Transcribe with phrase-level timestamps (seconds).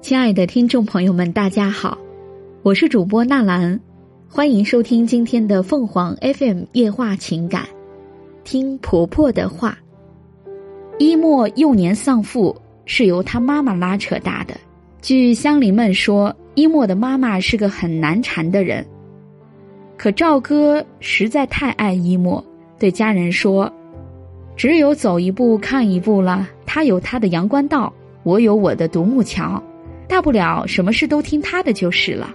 [0.00, 1.98] 亲爱的听众朋友们，大家好，
[2.62, 3.78] 我是主播纳兰，
[4.30, 7.68] 欢迎收听今天的凤凰 FM 夜话情感，
[8.42, 9.78] 听婆婆的话。
[10.98, 14.54] 一莫幼年丧父，是由他妈妈拉扯大的。
[15.02, 18.84] 据乡邻们说，一莫的妈妈是个很难缠的人。
[19.98, 22.42] 可赵哥实在太爱一莫，
[22.78, 23.70] 对家人说
[24.56, 26.48] ：“只有走一步看一步了。
[26.64, 27.92] 他有他的阳关道，
[28.22, 29.62] 我有我的独木桥。”
[30.10, 32.34] 大不了什么事都听她的就是了。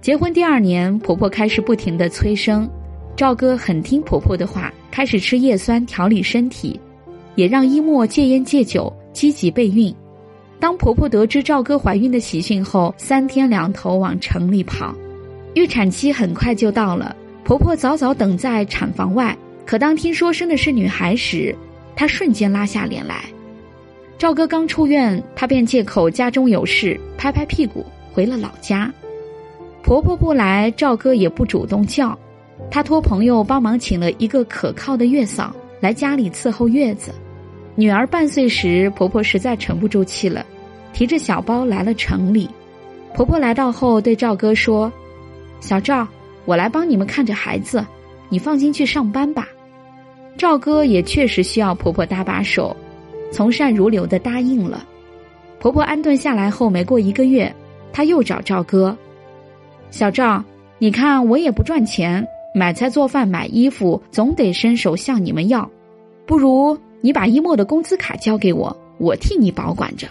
[0.00, 2.70] 结婚第二年，婆婆开始不停的催生，
[3.16, 6.78] 赵哥很听婆婆的话，开始吃叶酸调理身体，
[7.34, 9.92] 也让一莫戒烟戒酒，积极备孕。
[10.60, 14.94] 当婆婆得知赵哥怀孕的喜讯后，三天两头往城里跑。
[15.54, 21.52] 预产期很快就到了，婆婆早早等在产房外，可当听说生的是女孩时，
[21.96, 23.24] 她瞬间拉下脸来。
[24.18, 28.92] 赵哥刚出院，他便借口家中有事，拍拍屁股回了老家。
[29.80, 32.18] 婆婆不来，赵哥也不主动叫，
[32.68, 37.12] 他托朋友帮忙请了一个可靠的月嫂来家里伺候月子。
[37.76, 40.44] 女儿半岁时，婆婆实在沉不住气了，
[40.92, 42.50] 提着小包来了城里。
[43.14, 44.92] 婆婆来到后，对赵哥说
[45.60, 46.06] ：“小赵，
[46.44, 47.86] 我来帮你们看着孩子，
[48.28, 49.46] 你放心去上班吧。”
[50.36, 52.76] 赵哥也确实需要婆婆搭把手。
[53.30, 54.84] 从善如流的答应了，
[55.58, 57.54] 婆婆安顿下来后，没过一个月，
[57.92, 58.96] 她又找赵哥。
[59.90, 60.42] 小赵，
[60.78, 65.68] 你看我也不赚钱，买菜做饭买衣服总得伸手向你们要，
[66.26, 70.08] 不如你把一莫的工资卡交给我，我替你保管着。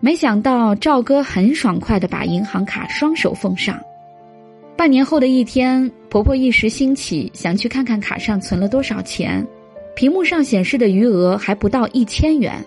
[0.00, 3.78] 没想到赵哥很爽快的把银行卡双手奉上。
[4.76, 9.46] 半年后的一天，婆婆一时兴起，想去看看卡上存了多少钱。
[9.94, 12.64] 屏幕上显示的余额还不到一千元，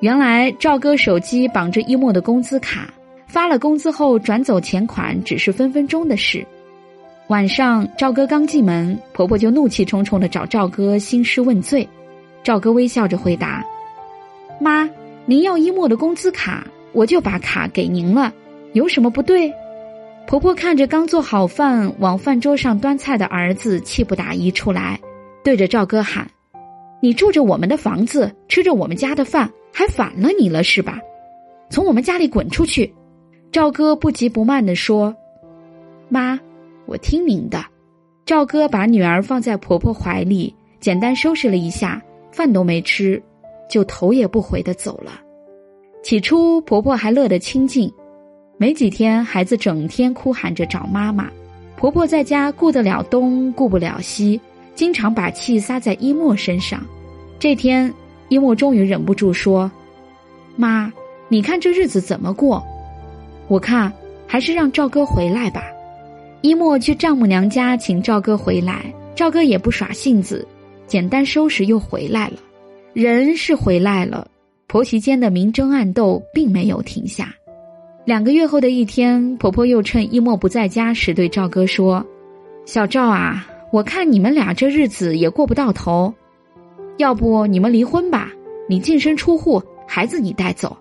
[0.00, 2.92] 原来赵哥手机绑着一莫的工资卡，
[3.26, 6.44] 发了工资后转走钱款只是分分钟的事。
[7.28, 11.88] 晚上赵哥刚进门，婆婆就怒气冲冲的找赵哥兴师问罪。
[12.42, 13.64] 赵哥微笑着回答
[14.60, 14.88] ：“妈，
[15.24, 18.32] 您要一莫的工资卡，我就把卡给您了，
[18.74, 19.50] 有什么不对？”
[20.26, 25.00] 婆婆看着刚做好饭往饭桌上端菜的儿子，气不打一处来，
[25.42, 26.28] 对着赵哥喊。
[27.04, 30.98] 你住着我们的房子，吃着我们家的饭，还反了你了是吧？
[31.68, 32.90] 从我们家里滚出去！
[33.52, 35.14] 赵哥不急不慢地说
[36.08, 36.40] ：“妈，
[36.86, 37.62] 我听您的。”
[38.24, 43.22] 赵哥把女儿放在婆婆怀里，简单收拾了一下，饭都没吃，
[43.68, 45.20] 就头也不回的走了。
[46.02, 47.92] 起初婆婆还乐得清静，
[48.56, 51.30] 没几天，孩子整天哭喊着找妈妈，
[51.76, 54.40] 婆婆在家顾得了东，顾不了西。
[54.74, 56.84] 经常把气撒在一莫身上。
[57.38, 57.92] 这天，
[58.28, 59.70] 一莫终于忍不住说
[60.56, 60.92] ：“妈，
[61.28, 62.64] 你看这日子怎么过？
[63.48, 63.92] 我看
[64.26, 65.62] 还是让赵哥回来吧。”
[66.42, 68.84] 一莫去丈母娘家请赵哥回来，
[69.14, 70.46] 赵哥也不耍性子，
[70.86, 72.34] 简单收拾又回来了。
[72.92, 74.26] 人是回来了，
[74.66, 77.32] 婆媳间的明争暗斗并没有停下。
[78.04, 82.04] 两个月后的一天，婆婆又趁一莫不在家时对赵哥说
[82.66, 86.14] ：“小赵啊。”我看你们俩这日子也过不到头，
[86.96, 88.30] 要不你们离婚吧？
[88.68, 90.76] 你净身出户，孩子你带走。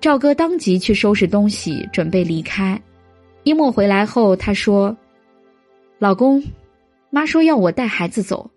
[0.00, 2.82] 赵哥当即去收拾东西，准备离开。
[3.44, 4.96] 一莫回来后，他说
[6.00, 6.42] ：“老公，
[7.10, 8.50] 妈说要我带孩子走，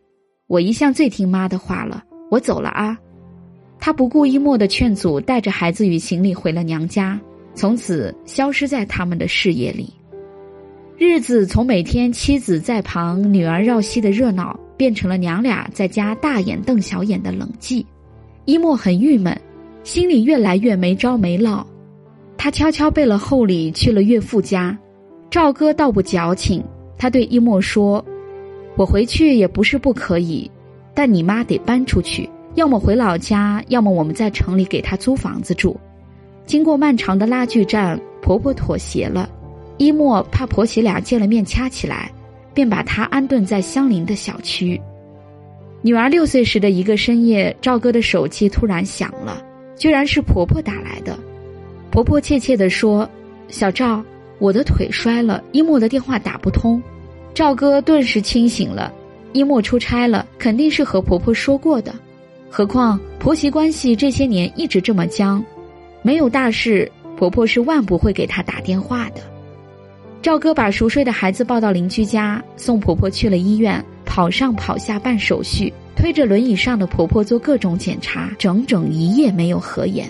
[0.47, 2.97] 我一向最听妈的话了，我走了啊。”
[3.79, 7.22] 他不顾一莫的劝阻，带着孩子与行李回了娘家，
[7.53, 9.94] 从此消失在他们的视野里。
[10.97, 17.85] 日子从每天妻子在旁、女儿绕膝的热闹，变成了娘俩在家大眼瞪小眼的冷寂。
[18.45, 19.38] 一莫很郁闷，
[19.83, 21.67] 心里越来越没招没落。
[22.38, 24.78] 他悄悄备了厚礼去了岳父家。
[25.29, 26.63] 赵哥倒不矫情，
[26.97, 28.03] 他对一莫说
[28.77, 30.50] ：“我回去也不是不可以，
[30.94, 35.75] 但你妈得搬出去，要么回老家，要么我们在城里给她租房子住。”
[36.47, 39.30] 经过漫长的拉锯战，婆婆妥协了。
[39.77, 42.12] 一莫怕婆媳俩见了面掐起来，
[42.54, 44.80] 便把她安顿在相邻的小区。
[45.81, 49.44] 女儿六岁时的一个深夜，赵哥的手机突然响了，
[49.75, 51.18] 居然是婆婆打来的。
[51.92, 53.07] 婆婆怯怯地说
[53.50, 54.04] ：“小赵，
[54.39, 56.81] 我的腿摔了，一莫的电话打不通。”
[57.36, 58.92] 赵哥顿时清醒了，
[59.33, 61.94] 一莫出差了，肯定是和婆婆说过的。
[62.50, 65.44] 何况婆媳关系这些年一直这么僵，
[66.01, 69.22] 没有大事，婆婆是万不会给她打电话的。
[70.25, 80.10] 赵哥把熟睡的孩子抱到邻居家，送婆婆去了医院，跑上跑下办手续，推着轮椅上的婆婆做各种检查，整整一夜没有合眼。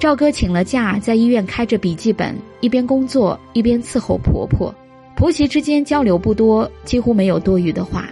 [0.00, 4.74] 赵哥请了假，在医院开着笔记本，一边工作一边伺候婆婆。
[5.14, 8.08] 婆媳之间交流不多，几乎没有多余的话。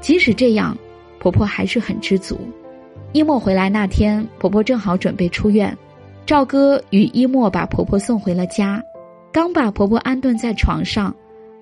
[0.00, 0.78] 即使这样，
[1.18, 2.38] 婆婆还是很知足。
[3.10, 5.76] 一莫回来那天，婆婆正好准备出院，
[6.24, 8.80] 赵哥与一莫把婆婆送回了家。
[9.36, 11.14] 刚把婆婆安顿在床上，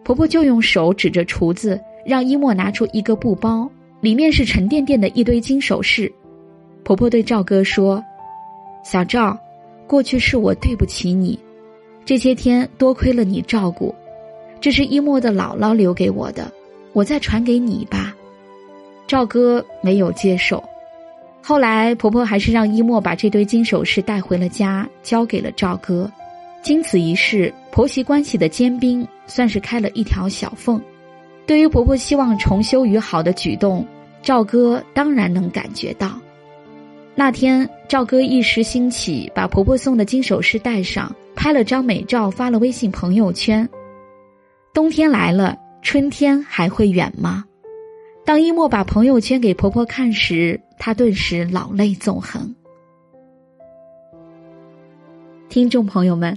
[0.04, 3.68] 婆婆就用手指着厨子，让一莫拿出一个布包，
[4.00, 6.08] 里面是沉甸甸的一堆金首饰。
[6.84, 8.00] 婆婆对赵哥说。
[8.84, 9.36] 小赵，
[9.88, 11.36] 过去是我对不起你，
[12.04, 13.92] 这些天多亏了你照顾，
[14.60, 16.48] 这是一莫的姥姥留给我的，
[16.92, 18.14] 我再传给你吧。
[19.08, 20.62] 赵哥没有接受，
[21.42, 26.08] 后来婆婆还是让一莫把这堆金首饰带回了家，交给了赵哥。
[26.64, 30.80] 经此一事，婆媳关系的坚冰算是开了一条小缝。
[31.46, 33.86] 对于婆婆希望重修于好的举动，
[34.22, 36.18] 赵哥当然能感觉到。
[37.14, 43.68] 那天，赵哥一时兴起，把婆婆送的金首饰戴上，拍了张美照，发了微信朋友圈。
[44.72, 47.44] 冬天来了，春天还会远吗？
[48.24, 52.54] 当一莫把朋友圈给婆婆看时，她顿时老泪纵横。
[55.50, 56.36] 听众朋友们，